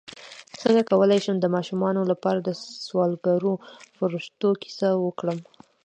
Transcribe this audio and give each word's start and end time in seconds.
څنګه 0.61 0.81
کولی 0.91 1.19
شم 1.25 1.35
د 1.39 1.45
ماشومانو 1.55 2.01
لپاره 2.11 2.39
د 2.41 2.49
سوالګرو 2.85 3.53
فرښتو 3.95 4.49
کیسه 4.61 4.89
وکړم 5.05 5.39